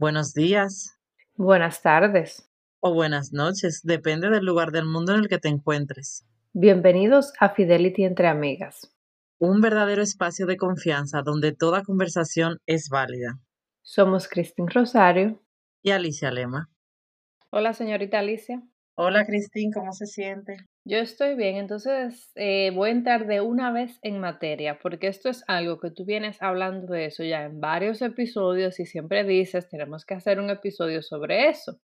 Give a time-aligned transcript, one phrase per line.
[0.00, 0.98] Buenos días
[1.34, 2.50] Buenas tardes.
[2.80, 6.26] o buenas noches, depende del lugar del mundo en el que te encuentres.
[6.54, 8.96] Bienvenidos a Fidelity entre amigas.
[9.38, 13.40] Un verdadero espacio de confianza donde toda conversación es válida.
[13.82, 15.42] Somos Cristín Rosario.
[15.82, 16.70] Y Alicia Lema.
[17.50, 18.62] Hola, señorita Alicia.
[18.94, 20.56] Hola, Cristín, ¿cómo se siente?
[20.84, 25.28] Yo estoy bien, entonces eh, voy a entrar de una vez en materia, porque esto
[25.28, 29.68] es algo que tú vienes hablando de eso ya en varios episodios y siempre dices,
[29.68, 31.80] tenemos que hacer un episodio sobre eso.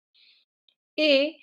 [0.96, 1.40] ¿Y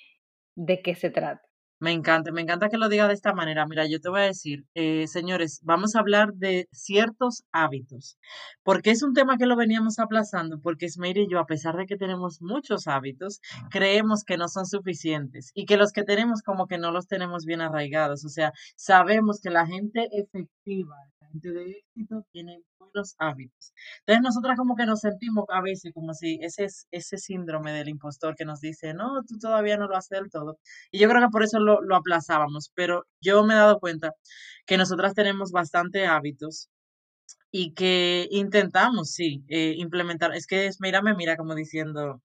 [0.56, 1.53] de qué se trata?
[1.80, 3.66] Me encanta, me encanta que lo diga de esta manera.
[3.68, 8.18] Mira, yo te voy a decir, eh, señores, vamos a hablar de ciertos hábitos,
[8.64, 11.86] porque es un tema que lo veníamos aplazando, porque Esmeira y yo, a pesar de
[11.86, 16.68] que tenemos muchos hábitos, creemos que no son suficientes y que los que tenemos como
[16.68, 18.24] que no los tenemos bien arraigados.
[18.24, 20.96] O sea, sabemos que la gente efectiva,
[21.42, 23.74] de éxito, tiene buenos hábitos.
[24.00, 27.90] Entonces nosotras como que nos sentimos a veces como si ese, es- ese síndrome del
[27.90, 30.60] impostor que nos dice, no, tú todavía no lo haces del todo.
[30.92, 34.12] Y yo creo que por eso lo, lo aplazábamos, pero yo me he dado cuenta
[34.66, 36.70] que nosotras tenemos bastante hábitos
[37.52, 40.34] y que intentamos, sí, eh, implementar.
[40.36, 42.22] Es que es, mira, me mira como diciendo,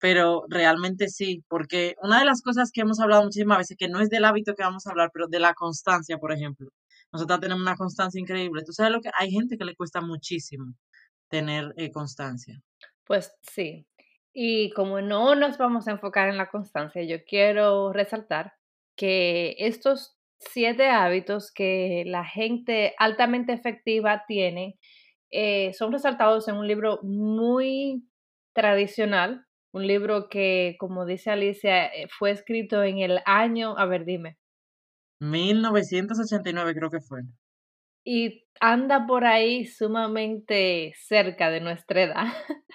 [0.00, 4.00] pero realmente sí, porque una de las cosas que hemos hablado muchísimas veces, que no
[4.00, 6.70] es del hábito que vamos a hablar, pero de la constancia, por ejemplo.
[7.12, 8.62] Nosotras tenemos una constancia increíble.
[8.64, 10.74] Tú sabes lo que hay gente que le cuesta muchísimo
[11.28, 12.60] tener eh, constancia.
[13.04, 13.86] Pues sí.
[14.32, 18.52] Y como no nos vamos a enfocar en la constancia, yo quiero resaltar
[18.96, 24.78] que estos siete hábitos que la gente altamente efectiva tiene
[25.30, 28.04] eh, son resaltados en un libro muy
[28.52, 34.04] tradicional, un libro que, como dice Alicia, eh, fue escrito en el año, a ver,
[34.04, 34.38] dime,
[35.20, 37.22] 1989 creo que fue.
[38.04, 42.24] y anda por ahí sumamente cerca de nuestra edad.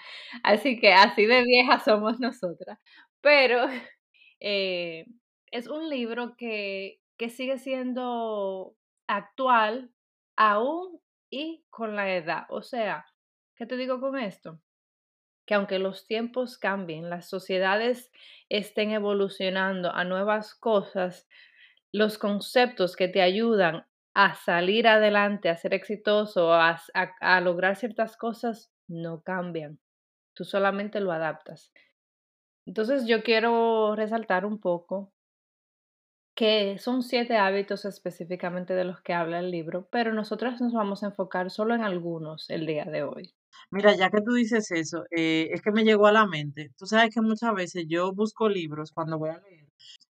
[0.44, 2.80] Así que así de viejas somos nosotras.
[3.22, 3.66] Pero
[4.40, 5.06] eh,
[5.52, 8.76] es un libro que, que sigue siendo
[9.08, 9.92] actual
[10.38, 12.46] aún y con la edad.
[12.50, 13.06] O sea,
[13.56, 14.60] ¿qué te digo con esto?
[15.46, 18.12] Que aunque los tiempos cambien, las sociedades
[18.50, 21.28] estén evolucionando a nuevas cosas,
[21.96, 28.18] los conceptos que te ayudan a salir adelante, a ser exitoso, a, a lograr ciertas
[28.18, 29.80] cosas, no cambian.
[30.34, 31.72] Tú solamente lo adaptas.
[32.68, 35.14] Entonces yo quiero resaltar un poco
[36.34, 41.04] que son siete hábitos específicamente de los que habla el libro, pero nosotras nos vamos
[41.04, 43.34] a enfocar solo en algunos el día de hoy.
[43.72, 46.72] Mira, ya que tú dices eso, eh, es que me llegó a la mente.
[46.78, 49.65] Tú sabes que muchas veces yo busco libros cuando voy a leer.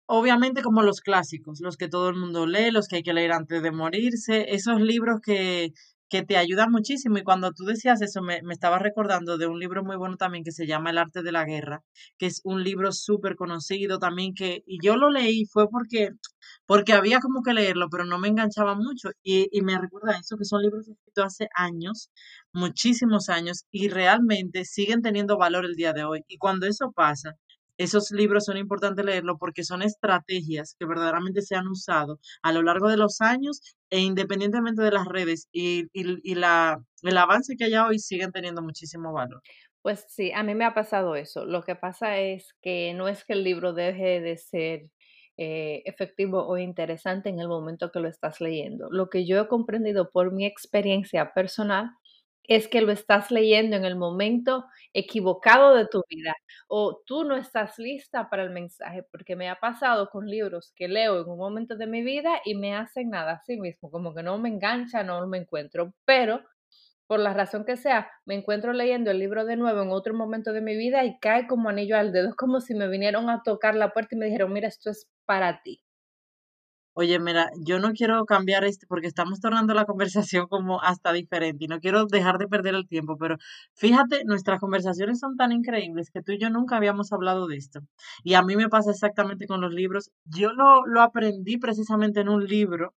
[0.08, 3.32] Obviamente como los clásicos, los que todo el mundo lee, los que hay que leer
[3.32, 5.72] antes de morirse, esos libros que,
[6.10, 7.18] que te ayudan muchísimo.
[7.18, 10.44] Y cuando tú decías eso, me, me estaba recordando de un libro muy bueno también
[10.44, 11.82] que se llama El arte de la guerra,
[12.20, 16.10] que es un libro súper conocido también que, y yo lo leí fue porque,
[16.68, 19.10] porque había como que leerlo, pero no me enganchaba mucho.
[19.24, 22.10] Y, y me recuerda eso, que son libros escritos hace años
[22.54, 26.22] muchísimos años y realmente siguen teniendo valor el día de hoy.
[26.28, 27.34] Y cuando eso pasa,
[27.78, 32.64] esos libros son importantes leerlos porque son estrategias que verdaderamente se han usado a lo
[32.64, 37.56] largo de los años e independientemente de las redes y, y, y la, el avance
[37.58, 39.44] que haya hoy siguen teniendo muchísimo valor.
[39.82, 41.46] Pues sí, a mí me ha pasado eso.
[41.46, 44.90] Lo que pasa es que no es que el libro deje de ser
[45.38, 48.88] eh, efectivo o interesante en el momento que lo estás leyendo.
[48.90, 51.92] Lo que yo he comprendido por mi experiencia personal
[52.48, 56.34] es que lo estás leyendo en el momento equivocado de tu vida
[56.68, 60.88] o tú no estás lista para el mensaje, porque me ha pasado con libros que
[60.88, 64.14] leo en un momento de mi vida y me hacen nada a sí mismo, como
[64.14, 66.42] que no me engancha, no me encuentro, pero
[67.08, 70.54] por la razón que sea, me encuentro leyendo el libro de nuevo en otro momento
[70.54, 72.30] de mi vida y cae como anillo al dedo.
[72.30, 75.08] Es como si me vinieron a tocar la puerta y me dijeron, mira, esto es
[75.26, 75.82] para ti.
[76.98, 81.66] Oye, mira, yo no quiero cambiar este porque estamos tornando la conversación como hasta diferente
[81.66, 83.36] y no quiero dejar de perder el tiempo, pero
[83.74, 87.82] fíjate, nuestras conversaciones son tan increíbles que tú y yo nunca habíamos hablado de esto.
[88.24, 90.10] Y a mí me pasa exactamente con los libros.
[90.24, 92.94] Yo lo, lo aprendí precisamente en un libro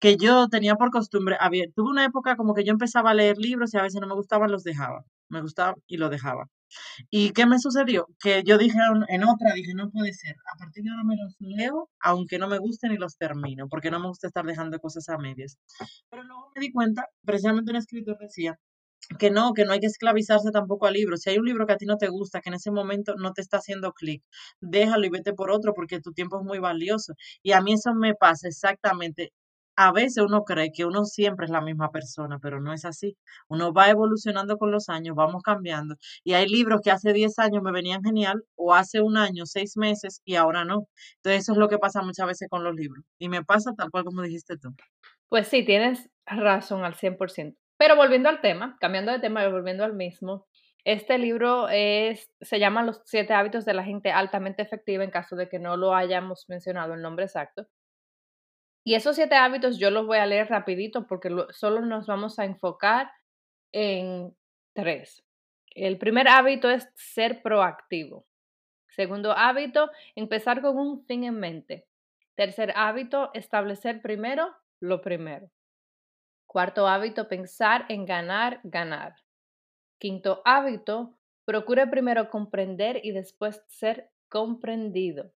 [0.00, 3.38] que yo tenía por costumbre, había, tuve una época como que yo empezaba a leer
[3.38, 5.04] libros y a veces no me gustaban, los dejaba.
[5.30, 6.46] Me gustaba y lo dejaba.
[7.10, 8.06] ¿Y qué me sucedió?
[8.20, 8.78] Que yo dije
[9.08, 10.36] en otra, dije, no puede ser.
[10.52, 13.90] A partir de ahora me los leo, aunque no me gusten y los termino, porque
[13.90, 15.58] no me gusta estar dejando cosas a medias.
[16.10, 18.58] Pero luego me di cuenta, precisamente un escritor decía,
[19.18, 21.16] que no, que no hay que esclavizarse tampoco al libro.
[21.16, 23.32] Si hay un libro que a ti no te gusta, que en ese momento no
[23.32, 24.22] te está haciendo clic,
[24.60, 27.14] déjalo y vete por otro porque tu tiempo es muy valioso.
[27.42, 29.32] Y a mí eso me pasa exactamente.
[29.76, 33.16] A veces uno cree que uno siempre es la misma persona, pero no es así.
[33.48, 35.96] Uno va evolucionando con los años, vamos cambiando.
[36.22, 39.76] Y hay libros que hace 10 años me venían genial, o hace un año, seis
[39.76, 40.86] meses, y ahora no.
[41.16, 43.04] Entonces eso es lo que pasa muchas veces con los libros.
[43.18, 44.74] Y me pasa tal cual como dijiste tú.
[45.28, 47.56] Pues sí, tienes razón al 100%.
[47.76, 50.46] Pero volviendo al tema, cambiando de tema y volviendo al mismo,
[50.84, 55.34] este libro es, se llama Los siete hábitos de la gente altamente efectiva en caso
[55.34, 57.66] de que no lo hayamos mencionado el nombre exacto.
[58.84, 62.44] Y esos siete hábitos yo los voy a leer rapidito porque solo nos vamos a
[62.44, 63.10] enfocar
[63.72, 64.36] en
[64.74, 65.24] tres.
[65.70, 68.26] El primer hábito es ser proactivo.
[68.88, 71.86] Segundo hábito, empezar con un fin en mente.
[72.36, 75.50] Tercer hábito, establecer primero lo primero.
[76.46, 79.16] Cuarto hábito, pensar en ganar, ganar.
[79.98, 85.32] Quinto hábito, procure primero comprender y después ser comprendido.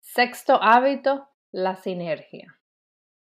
[0.00, 2.57] Sexto hábito, la sinergia.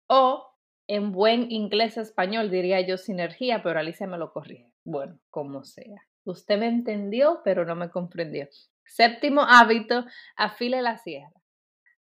[0.07, 0.47] O
[0.87, 4.71] en buen inglés español diría yo sinergia, pero Alicia me lo corrige.
[4.83, 6.01] Bueno, como sea.
[6.25, 8.47] Usted me entendió, pero no me comprendió.
[8.85, 10.05] Séptimo hábito,
[10.35, 11.33] afile la sierra.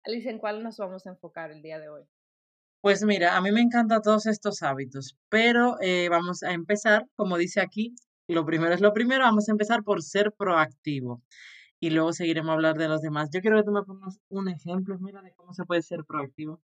[0.03, 2.03] Alicia, ¿en cuál nos vamos a enfocar el día de hoy?
[2.81, 7.37] Pues mira, a mí me encantan todos estos hábitos, pero eh, vamos a empezar, como
[7.37, 7.93] dice aquí,
[8.29, 11.21] lo primero es lo primero, vamos a empezar por ser proactivo
[11.81, 13.29] y luego seguiremos a hablar de los demás.
[13.33, 16.61] Yo quiero que tú me pongas un ejemplo, mira, de cómo se puede ser proactivo.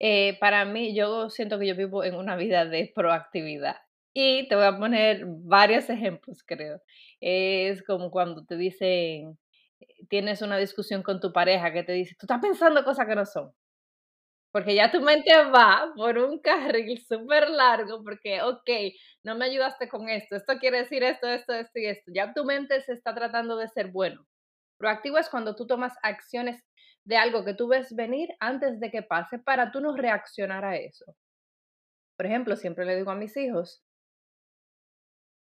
[0.00, 3.76] Eh, para mí, yo siento que yo vivo en una vida de proactividad.
[4.14, 6.80] Y te voy a poner varios ejemplos, creo.
[7.20, 9.38] Es como cuando te dicen,
[10.08, 13.26] tienes una discusión con tu pareja que te dice, tú estás pensando cosas que no
[13.26, 13.52] son.
[14.52, 18.70] Porque ya tu mente va por un carril súper largo, porque, ok,
[19.24, 22.10] no me ayudaste con esto, esto quiere decir esto, esto, esto y esto.
[22.14, 24.26] Ya tu mente se está tratando de ser bueno.
[24.78, 26.62] Proactivo es cuando tú tomas acciones
[27.08, 30.76] de algo que tú ves venir antes de que pase para tú no reaccionar a
[30.76, 31.16] eso.
[32.16, 33.82] Por ejemplo, siempre le digo a mis hijos,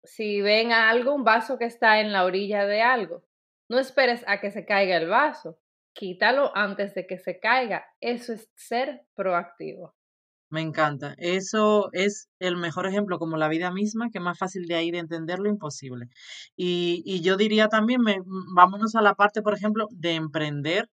[0.02, 3.24] si ven a algo, un vaso que está en la orilla de algo,
[3.70, 5.58] no esperes a que se caiga el vaso
[5.94, 7.84] quítalo antes de que se caiga.
[8.00, 9.94] Eso es ser proactivo.
[10.50, 11.14] Me encanta.
[11.18, 14.98] Eso es el mejor ejemplo, como la vida misma, que más fácil de ahí de
[14.98, 16.06] entender lo imposible.
[16.56, 18.18] Y, y yo diría también, me,
[18.54, 20.88] vámonos a la parte, por ejemplo, de emprender,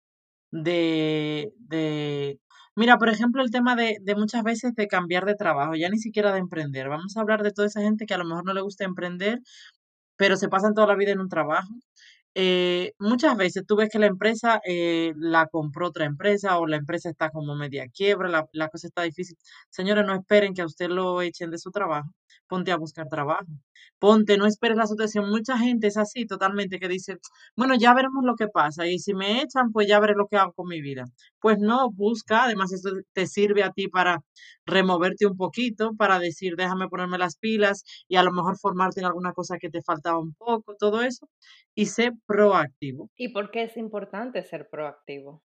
[0.51, 2.39] de, de
[2.75, 5.99] Mira, por ejemplo, el tema de, de, muchas veces de cambiar de trabajo, ya ni
[5.99, 6.89] siquiera de emprender.
[6.89, 9.39] Vamos a hablar de toda esa gente que a lo mejor no le gusta emprender,
[10.17, 11.69] pero se pasan toda la vida en un trabajo
[12.35, 16.77] eh, muchas veces tú ves que la empresa eh, la compró otra empresa o la
[16.77, 19.37] empresa está como media quiebra, la, la cosa está difícil.
[19.69, 22.09] Señores, no esperen que a usted lo echen de su trabajo
[22.47, 23.45] ponte a buscar trabajo.
[23.99, 25.29] Ponte, no esperes la situación.
[25.29, 27.17] Mucha gente es así totalmente que dice,
[27.55, 30.37] bueno, ya veremos lo que pasa y si me echan, pues ya veré lo que
[30.37, 31.05] hago con mi vida.
[31.39, 34.21] Pues no, busca, además esto te sirve a ti para
[34.65, 39.05] removerte un poquito, para decir, déjame ponerme las pilas y a lo mejor formarte en
[39.05, 41.27] alguna cosa que te faltaba un poco, todo eso,
[41.75, 43.09] y sé proactivo.
[43.15, 45.41] ¿Y por qué es importante ser proactivo?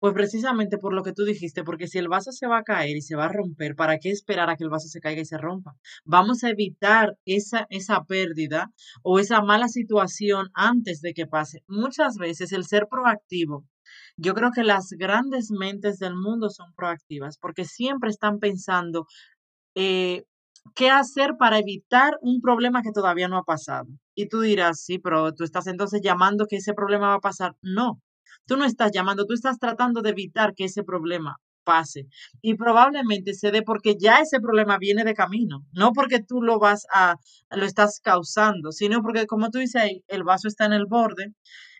[0.00, 2.96] Pues precisamente por lo que tú dijiste, porque si el vaso se va a caer
[2.96, 5.24] y se va a romper, ¿para qué esperar a que el vaso se caiga y
[5.24, 5.74] se rompa?
[6.04, 8.70] Vamos a evitar esa, esa pérdida
[9.02, 11.62] o esa mala situación antes de que pase.
[11.66, 13.64] Muchas veces el ser proactivo,
[14.16, 19.06] yo creo que las grandes mentes del mundo son proactivas porque siempre están pensando
[19.74, 20.24] eh,
[20.74, 23.86] qué hacer para evitar un problema que todavía no ha pasado.
[24.14, 27.56] Y tú dirás, sí, pero tú estás entonces llamando que ese problema va a pasar.
[27.62, 28.00] No,
[28.46, 31.36] Tú no estás llamando, tú estás tratando de evitar que ese problema
[31.68, 32.06] pase.
[32.40, 36.58] Y probablemente se dé porque ya ese problema viene de camino, no porque tú lo
[36.58, 37.16] vas a,
[37.50, 41.34] lo estás causando, sino porque como tú dices ahí, el vaso está en el borde.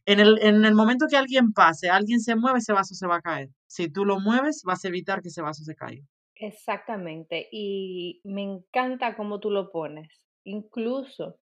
[0.05, 3.17] En el, en el momento que alguien pase, alguien se mueve, ese vaso se va
[3.17, 3.49] a caer.
[3.67, 6.05] Si tú lo mueves, vas a evitar que ese vaso se caiga.
[6.35, 7.49] Exactamente.
[7.51, 10.09] Y me encanta cómo tú lo pones.
[10.45, 11.39] Incluso,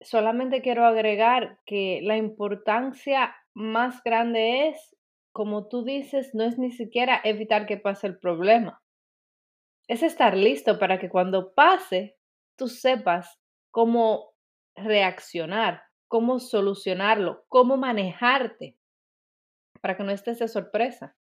[0.00, 4.96] solamente quiero agregar que la importancia más grande es,
[5.32, 8.82] como tú dices, no es ni siquiera evitar que pase el problema.
[9.88, 12.16] Es estar listo para que cuando pase,
[12.56, 13.38] tú sepas
[13.70, 14.32] cómo
[14.76, 18.76] reaccionar, cómo solucionarlo, cómo manejarte,
[19.80, 21.16] para que no estés de sorpresa.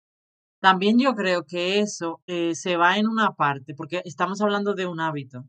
[0.60, 4.88] También yo creo que eso eh, se va en una parte, porque estamos hablando de
[4.88, 5.43] un hábito.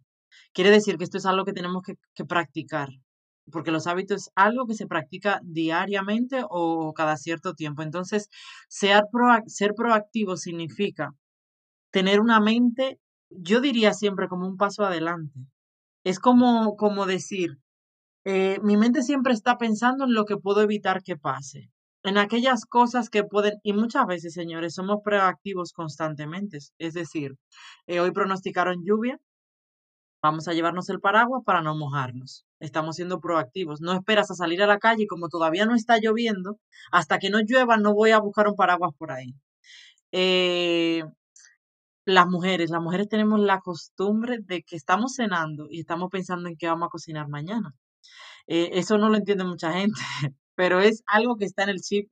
[0.52, 2.88] Quiere decir que esto es algo que tenemos que, que practicar
[3.52, 7.82] porque los hábitos es algo que se practica diariamente o cada cierto tiempo.
[7.82, 8.28] Entonces,
[8.68, 9.04] ser,
[9.46, 11.14] ser proactivo significa
[11.92, 13.00] tener una mente,
[13.30, 15.40] yo diría siempre como un paso adelante.
[16.04, 17.58] Es como, como decir,
[18.24, 21.70] eh, mi mente siempre está pensando en lo que puedo evitar que pase.
[22.04, 26.58] en aquellas cosas que pueden, y muchas veces, señores, somos proactivos constantemente.
[26.78, 27.36] Es decir,
[27.86, 29.18] eh, hoy pronosticaron lluvia,
[30.22, 32.44] vamos a llevarnos el paraguas para no mojarnos.
[32.60, 33.80] Estamos siendo proactivos.
[33.80, 36.58] No esperas a salir a la calle como todavía no está lloviendo,
[36.92, 39.34] hasta que no llueva no voy a buscar un paraguas por ahí.
[40.12, 41.04] Eh,
[42.04, 46.56] las mujeres, las mujeres tenemos la costumbre de que estamos cenando y estamos pensando en
[46.56, 47.74] qué vamos a cocinar mañana.
[48.46, 50.00] Eh, eso no lo entiende mucha gente,
[50.54, 52.10] pero es algo que está en el chip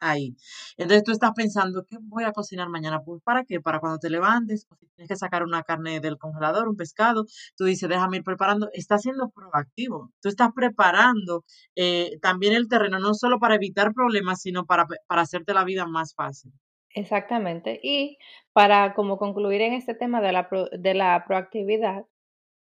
[0.00, 0.36] ahí.
[0.76, 3.00] Entonces tú estás pensando, ¿qué voy a cocinar mañana?
[3.04, 3.60] Pues ¿para qué?
[3.60, 7.24] Para cuando te levantes, tienes que sacar una carne del congelador, un pescado,
[7.56, 8.68] tú dices, déjame ir preparando.
[8.72, 10.10] Estás siendo proactivo.
[10.20, 11.44] Tú estás preparando
[11.76, 15.86] eh, también el terreno, no solo para evitar problemas, sino para, para hacerte la vida
[15.86, 16.52] más fácil.
[16.94, 17.78] Exactamente.
[17.82, 18.18] Y
[18.52, 22.04] para como concluir en este tema de la, de la proactividad,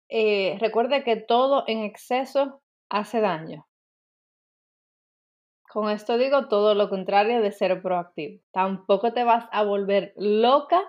[0.10, 3.66] eh, recuerde que todo en exceso hace daño.
[5.72, 8.42] Con esto digo todo lo contrario de ser proactivo.
[8.52, 10.82] Tampoco te vas a volver loca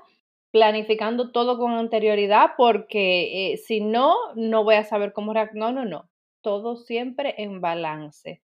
[0.50, 5.72] planificando todo con anterioridad porque eh, si no, no voy a saber cómo reaccionar.
[5.74, 6.10] No, no, no.
[6.42, 8.42] Todo siempre en balance.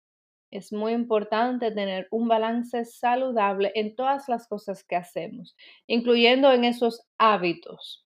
[0.52, 5.56] Es muy importante tener un balance saludable en todas las cosas que hacemos,
[5.88, 8.06] incluyendo en esos hábitos.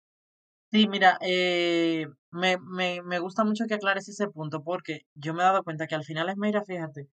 [0.72, 5.40] Sí, mira, eh, me, me, me gusta mucho que aclares ese punto porque yo me
[5.42, 7.08] he dado cuenta que al final es, mira, fíjate,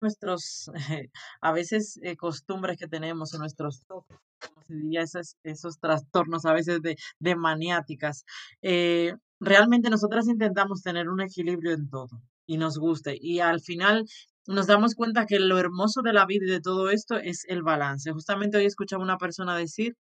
[0.00, 0.70] nuestros,
[1.40, 6.52] a veces, eh, costumbres que tenemos o nuestros como se diría, esos, esos trastornos a
[6.52, 8.24] veces de, de maniáticas,
[8.62, 13.16] eh, realmente nosotras intentamos tener un equilibrio en todo y nos guste.
[13.20, 14.04] Y al final
[14.46, 17.62] nos damos cuenta que lo hermoso de la vida y de todo esto es el
[17.62, 18.12] balance.
[18.12, 19.96] Justamente hoy escuchaba una persona decir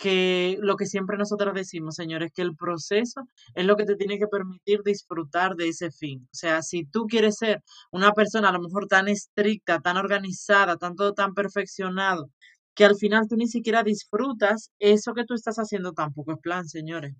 [0.00, 4.18] que lo que siempre nosotros decimos, señores, que el proceso es lo que te tiene
[4.18, 6.26] que permitir disfrutar de ese fin.
[6.32, 10.76] O sea, si tú quieres ser una persona a lo mejor tan estricta, tan organizada,
[10.76, 12.30] tan todo tan perfeccionado,
[12.74, 16.66] que al final tú ni siquiera disfrutas, eso que tú estás haciendo tampoco es plan,
[16.66, 17.14] señores.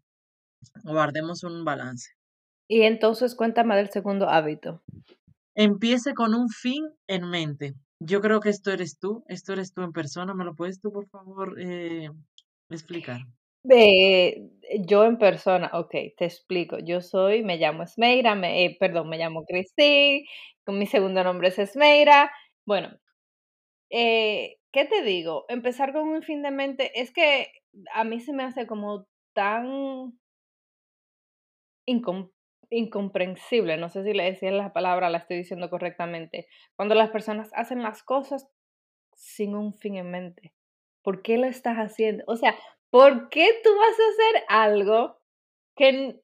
[0.82, 2.08] Guardemos un balance.
[2.66, 4.82] Y entonces cuéntame del segundo hábito.
[5.54, 7.74] Empiece con un fin en mente.
[7.98, 10.32] Yo creo que esto eres tú, esto eres tú en persona.
[10.32, 12.08] ¿Me lo puedes tú, por favor, eh,
[12.74, 13.20] explicar?
[14.86, 16.78] Yo en persona, ok, te explico.
[16.78, 20.26] Yo soy, me llamo Esmeira, me, eh, perdón, me llamo Cristi,
[20.64, 22.30] con mi segundo nombre es Esmeira.
[22.66, 22.90] Bueno,
[23.90, 25.44] eh, ¿qué te digo?
[25.48, 27.48] Empezar con un fin de mente es que
[27.94, 30.18] a mí se me hace como tan
[32.70, 36.46] incomprensible, no sé si le decía la palabra, la estoy diciendo correctamente,
[36.76, 38.48] cuando las personas hacen las cosas
[39.14, 40.54] sin un fin en mente.
[41.02, 42.24] ¿Por qué lo estás haciendo?
[42.26, 42.54] O sea,
[42.90, 45.18] ¿por qué tú vas a hacer algo
[45.76, 46.20] que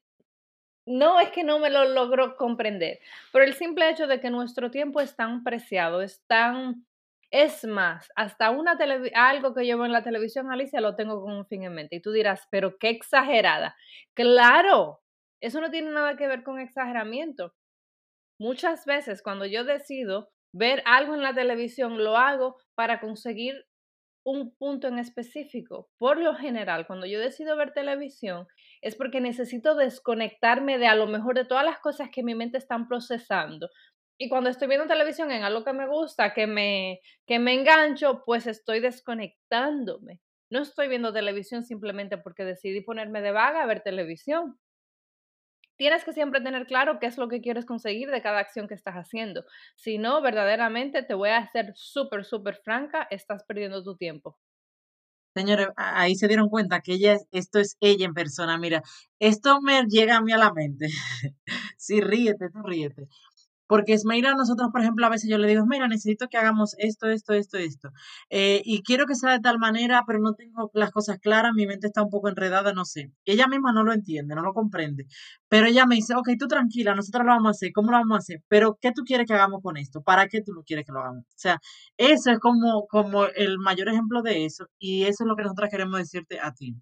[0.85, 2.99] no es que no me lo logro comprender?
[3.31, 6.85] Por el simple hecho de que nuestro tiempo es tan preciado, es tan...
[7.29, 8.77] Es más, hasta una
[9.13, 11.97] algo que yo veo en la televisión, Alicia, lo tengo con un fin en mente.
[11.97, 13.75] Y tú dirás, pero qué exagerada.
[14.13, 15.01] Claro,
[15.41, 17.53] eso no tiene nada que ver con exageramiento.
[18.39, 23.65] Muchas veces cuando yo decido ver algo en la televisión, lo hago para conseguir
[24.27, 25.89] un punto en específico.
[25.97, 28.45] Por lo general, cuando yo decido ver televisión,
[28.81, 32.57] es porque necesito desconectarme de a lo mejor de todas las cosas que mi mente
[32.57, 33.69] están procesando.
[34.17, 38.23] Y cuando estoy viendo televisión en algo que me gusta, que me, que me engancho,
[38.25, 40.19] pues estoy desconectándome.
[40.49, 44.59] No estoy viendo televisión simplemente porque decidí ponerme de vaga a ver televisión
[45.77, 48.73] tienes que siempre tener claro qué es lo que quieres conseguir de cada acción que
[48.73, 49.45] estás haciendo.
[49.75, 54.37] Si no, verdaderamente te voy a ser súper, súper franca, estás perdiendo tu tiempo.
[55.35, 58.57] Señores, ahí se dieron cuenta que ella, esto es ella en persona.
[58.57, 58.81] Mira,
[59.19, 60.87] esto me llega a mí a la mente.
[61.77, 63.07] sí, ríete, tú ríete.
[63.67, 67.07] Porque Esmeira, nosotros, por ejemplo, a veces yo le digo, mira, necesito que hagamos esto,
[67.09, 67.91] esto, esto, esto.
[68.29, 71.67] Eh, y quiero que sea de tal manera, pero no tengo las cosas claras, mi
[71.67, 73.11] mente está un poco enredada, no sé.
[73.25, 75.05] Ella misma no lo entiende, no lo comprende.
[75.49, 78.15] Pero ella me dice, ok, tú tranquila, nosotros lo vamos a hacer, ¿cómo lo vamos
[78.15, 78.43] a hacer?
[78.47, 80.01] Pero, ¿qué tú quieres que hagamos con esto?
[80.01, 81.23] ¿Para qué tú lo quieres que lo hagamos?
[81.25, 81.59] O sea,
[81.97, 84.67] eso es como, como el mayor ejemplo de eso.
[84.79, 86.75] Y eso es lo que nosotros queremos decirte a ti.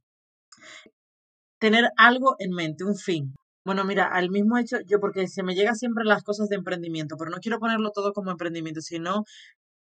[1.60, 3.34] Tener algo en mente, un fin.
[3.66, 7.18] Bueno, mira, al mismo hecho, yo porque se me llega siempre las cosas de emprendimiento,
[7.18, 9.26] pero no quiero ponerlo todo como emprendimiento, sino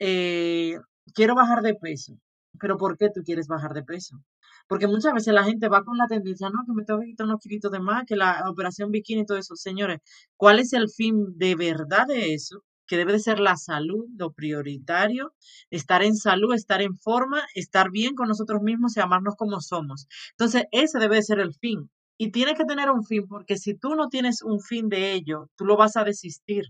[0.00, 0.78] eh,
[1.14, 2.18] quiero bajar de peso.
[2.60, 4.22] Pero ¿por qué tú quieres bajar de peso?
[4.68, 7.26] Porque muchas veces la gente va con la tendencia, no, que me tengo que quitar
[7.26, 9.56] unos kilitos de más, que la operación bikini y todo eso.
[9.56, 10.00] Señores,
[10.36, 12.64] ¿cuál es el fin de verdad de eso?
[12.86, 15.34] Que debe de ser la salud, lo prioritario,
[15.70, 20.08] estar en salud, estar en forma, estar bien con nosotros mismos y amarnos como somos.
[20.32, 21.90] Entonces, ese debe de ser el fin.
[22.18, 25.48] Y tiene que tener un fin, porque si tú no tienes un fin de ello,
[25.56, 26.64] tú lo vas a desistir.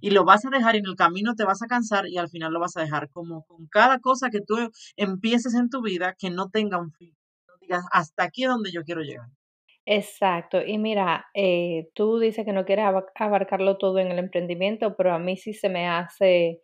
[0.00, 2.52] Y lo vas a dejar en el camino te vas a cansar y al final
[2.52, 4.56] lo vas a dejar como con cada cosa que tú
[4.96, 7.16] empieces en tu vida que no tenga un fin.
[7.48, 9.28] No digas, hasta aquí es donde yo quiero llegar.
[9.86, 10.62] Exacto.
[10.64, 15.18] Y mira, eh, tú dices que no quieres abarcarlo todo en el emprendimiento, pero a
[15.18, 16.60] mí sí se me hace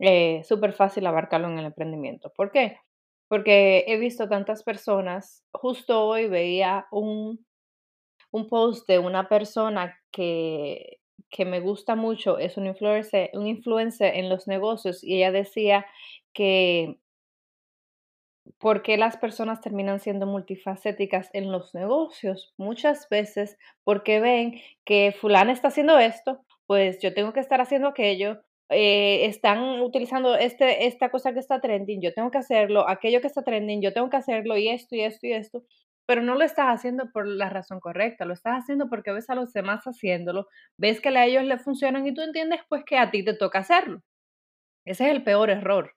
[0.00, 2.32] eh, súper fácil abarcarlo en el emprendimiento.
[2.36, 2.78] ¿Por qué?
[3.28, 7.44] Porque he visto tantas personas, justo hoy veía un,
[8.34, 10.98] un post de una persona que,
[11.30, 15.86] que me gusta mucho, es un influencer, un influencer en los negocios y ella decía
[16.32, 16.98] que
[18.58, 22.52] ¿Por qué las personas terminan siendo multifacéticas en los negocios?
[22.58, 27.88] Muchas veces porque ven que fulana está haciendo esto, pues yo tengo que estar haciendo
[27.88, 33.20] aquello, eh, están utilizando este, esta cosa que está trending, yo tengo que hacerlo, aquello
[33.20, 35.62] que está trending, yo tengo que hacerlo y esto y esto y esto,
[36.06, 39.34] pero no lo estás haciendo por la razón correcta, lo estás haciendo porque ves a
[39.34, 43.10] los demás haciéndolo, ves que a ellos les funcionan y tú entiendes pues que a
[43.10, 44.02] ti te toca hacerlo.
[44.86, 45.94] Ese es el peor error.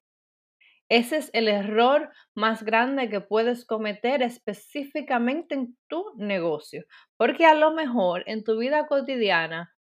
[0.90, 6.86] Ese es el error más grande que puedes cometer específicamente en tu negocio,
[7.18, 9.76] porque a lo mejor en tu vida cotidiana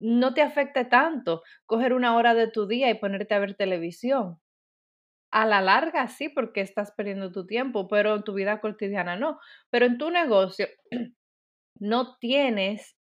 [0.00, 4.40] no te afecte tanto coger una hora de tu día y ponerte a ver televisión.
[5.32, 9.40] A la larga sí, porque estás perdiendo tu tiempo, pero en tu vida cotidiana no.
[9.70, 10.68] Pero en tu negocio
[11.80, 12.96] no tienes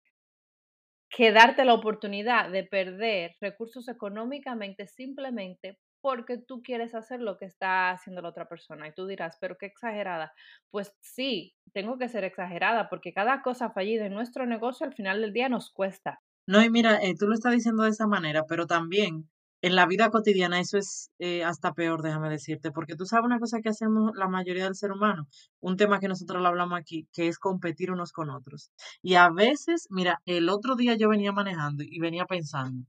[1.10, 7.46] que darte la oportunidad de perder recursos económicamente simplemente porque tú quieres hacer lo que
[7.46, 8.86] está haciendo la otra persona.
[8.86, 10.32] Y tú dirás, pero qué exagerada.
[10.70, 15.20] Pues sí, tengo que ser exagerada porque cada cosa fallida en nuestro negocio al final
[15.20, 16.20] del día nos cuesta.
[16.46, 19.28] No, y mira, eh, tú lo estás diciendo de esa manera, pero también
[19.62, 23.38] en la vida cotidiana eso es eh, hasta peor, déjame decirte, porque tú sabes una
[23.40, 25.26] cosa que hacemos la mayoría del ser humano,
[25.60, 28.70] un tema que nosotros lo hablamos aquí, que es competir unos con otros.
[29.02, 32.84] Y a veces, mira, el otro día yo venía manejando y venía pensando,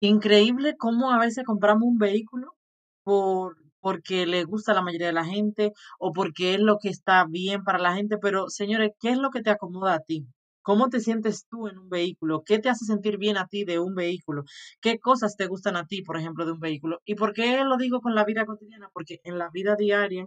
[0.00, 2.54] Increíble cómo a veces compramos un vehículo
[3.02, 6.90] por, porque le gusta a la mayoría de la gente o porque es lo que
[6.90, 10.26] está bien para la gente, pero señores, ¿qué es lo que te acomoda a ti?
[10.64, 12.42] ¿Cómo te sientes tú en un vehículo?
[12.42, 14.44] ¿Qué te hace sentir bien a ti de un vehículo?
[14.80, 17.00] ¿Qué cosas te gustan a ti, por ejemplo, de un vehículo?
[17.04, 18.88] ¿Y por qué lo digo con la vida cotidiana?
[18.94, 20.26] Porque en la vida diaria,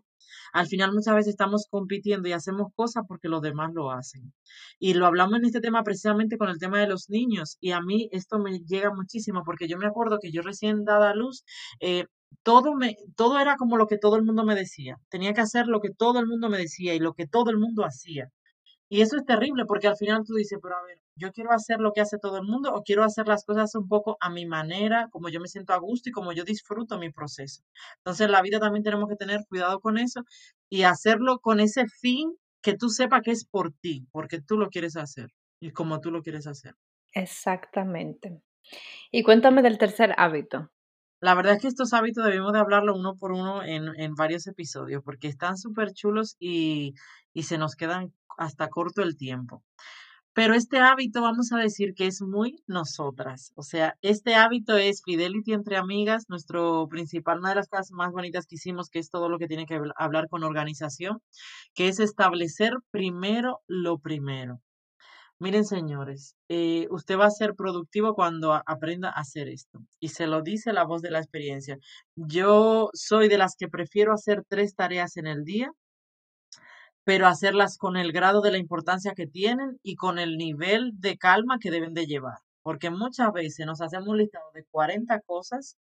[0.54, 4.32] al final muchas veces estamos compitiendo y hacemos cosas porque los demás lo hacen.
[4.78, 7.58] Y lo hablamos en este tema precisamente con el tema de los niños.
[7.60, 11.10] Y a mí esto me llega muchísimo porque yo me acuerdo que yo recién dada
[11.10, 11.46] a luz,
[11.80, 12.06] eh,
[12.44, 14.98] todo me, todo era como lo que todo el mundo me decía.
[15.10, 17.58] Tenía que hacer lo que todo el mundo me decía y lo que todo el
[17.58, 18.30] mundo hacía.
[18.90, 21.80] Y eso es terrible porque al final tú dices, pero a ver, yo quiero hacer
[21.80, 24.46] lo que hace todo el mundo o quiero hacer las cosas un poco a mi
[24.46, 27.64] manera, como yo me siento a gusto y como yo disfruto mi proceso.
[27.98, 30.24] Entonces, en la vida también tenemos que tener cuidado con eso
[30.70, 34.70] y hacerlo con ese fin que tú sepas que es por ti, porque tú lo
[34.70, 36.76] quieres hacer y como tú lo quieres hacer.
[37.14, 38.42] Exactamente.
[39.12, 40.70] Y cuéntame del tercer hábito.
[41.20, 44.46] La verdad es que estos hábitos debemos de hablarlo uno por uno en, en varios
[44.48, 46.94] episodios porque están súper chulos y,
[47.34, 49.64] y se nos quedan hasta corto el tiempo.
[50.34, 53.52] Pero este hábito vamos a decir que es muy nosotras.
[53.56, 58.12] O sea, este hábito es Fidelity entre amigas, nuestro principal, una de las cosas más
[58.12, 61.24] bonitas que hicimos, que es todo lo que tiene que hablar con organización,
[61.74, 64.62] que es establecer primero lo primero.
[65.40, 69.80] Miren, señores, eh, usted va a ser productivo cuando aprenda a hacer esto.
[70.00, 71.78] Y se lo dice la voz de la experiencia.
[72.16, 75.72] Yo soy de las que prefiero hacer tres tareas en el día
[77.08, 81.18] pero hacerlas con el grado de la importancia que tienen y con el nivel de
[81.18, 82.40] calma que deben de llevar.
[82.64, 85.78] Porque muchas veces nos hacemos un listado de 40 cosas,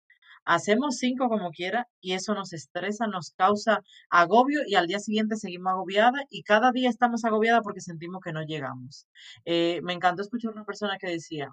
[0.46, 5.36] hacemos cinco como quiera y eso nos estresa, nos causa agobio y al día siguiente
[5.38, 9.08] seguimos agobiadas y cada día estamos agobiadas porque sentimos que no llegamos.
[9.46, 11.52] Eh, me encantó escuchar una persona que decía,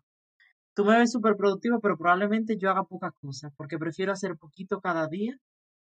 [0.74, 4.80] tú me ves súper productivo, pero probablemente yo haga pocas cosas porque prefiero hacer poquito
[4.80, 5.36] cada día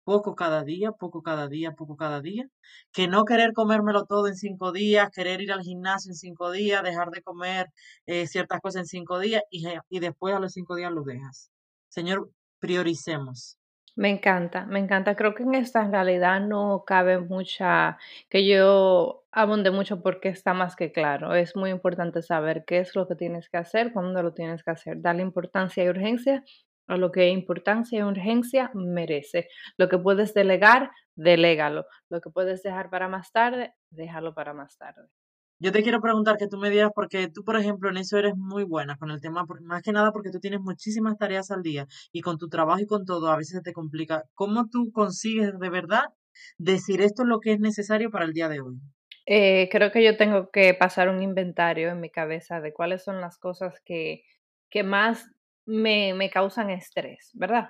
[0.05, 2.47] poco cada día, poco cada día, poco cada día,
[2.93, 6.83] que no querer comérmelo todo en cinco días, querer ir al gimnasio en cinco días,
[6.83, 7.67] dejar de comer
[8.05, 11.49] eh, ciertas cosas en cinco días y, y después a los cinco días lo dejas.
[11.89, 13.57] Señor, prioricemos.
[13.97, 15.15] Me encanta, me encanta.
[15.15, 17.97] Creo que en esta realidad no cabe mucha,
[18.29, 21.33] que yo abunde mucho porque está más que claro.
[21.33, 24.71] Es muy importante saber qué es lo que tienes que hacer, cuándo lo tienes que
[24.71, 26.43] hacer, darle importancia y urgencia
[26.87, 29.47] a lo que importancia y urgencia merece.
[29.77, 31.85] Lo que puedes delegar, delégalo.
[32.09, 35.07] Lo que puedes dejar para más tarde, déjalo para más tarde.
[35.59, 38.35] Yo te quiero preguntar que tú me digas, porque tú, por ejemplo, en eso eres
[38.35, 41.85] muy buena con el tema, más que nada porque tú tienes muchísimas tareas al día
[42.11, 44.23] y con tu trabajo y con todo a veces te complica.
[44.33, 46.03] ¿Cómo tú consigues de verdad
[46.57, 48.75] decir esto es lo que es necesario para el día de hoy?
[49.25, 53.21] Eh, creo que yo tengo que pasar un inventario en mi cabeza de cuáles son
[53.21, 54.23] las cosas que
[54.75, 55.31] que más
[55.65, 57.69] me, me causan estrés, ¿verdad?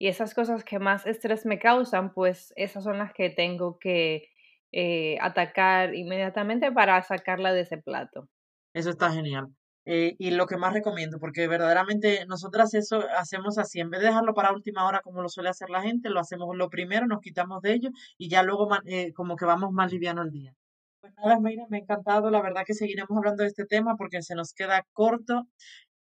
[0.00, 4.28] Y esas cosas que más estrés me causan, pues esas son las que tengo que
[4.76, 8.28] eh, atacar inmediatamente para sacarla de ese plato.
[8.74, 9.46] Eso está genial.
[9.86, 14.08] Eh, y lo que más recomiendo, porque verdaderamente nosotras eso hacemos así, en vez de
[14.08, 17.20] dejarlo para última hora como lo suele hacer la gente, lo hacemos lo primero, nos
[17.20, 20.54] quitamos de ello y ya luego eh, como que vamos más liviano el día.
[21.00, 24.22] Pues nada, Mayra, me ha encantado, la verdad que seguiremos hablando de este tema porque
[24.22, 25.46] se nos queda corto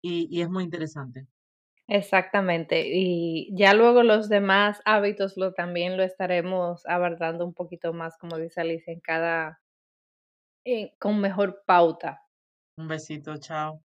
[0.01, 1.27] y, y es muy interesante.
[1.95, 2.85] Exactamente.
[2.87, 8.39] Y ya luego los demás hábitos lo también lo estaremos abordando un poquito más, como
[8.39, 9.61] dice Alicia, en cada,
[10.65, 12.23] eh, con mejor pauta.
[12.79, 13.83] Un besito, chao.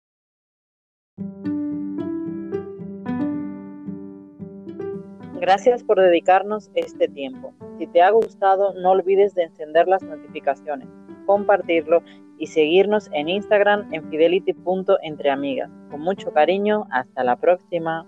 [5.41, 7.55] Gracias por dedicarnos este tiempo.
[7.79, 10.89] Si te ha gustado, no olvides de encender las notificaciones,
[11.25, 12.03] compartirlo
[12.43, 15.71] y seguirnos en Instagram en fidelity.entreamigas.
[15.93, 18.05] Con mucho cariño, hasta la próxima.